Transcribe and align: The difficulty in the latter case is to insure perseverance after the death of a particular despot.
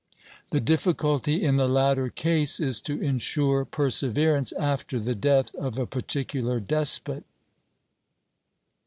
The 0.49 0.59
difficulty 0.59 1.43
in 1.43 1.57
the 1.57 1.69
latter 1.69 2.09
case 2.09 2.59
is 2.59 2.81
to 2.81 2.99
insure 2.99 3.65
perseverance 3.65 4.51
after 4.53 4.99
the 4.99 5.13
death 5.13 5.53
of 5.53 5.77
a 5.77 5.85
particular 5.85 6.59
despot. 6.59 7.23